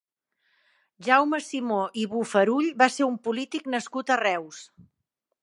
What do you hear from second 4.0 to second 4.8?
a Reus.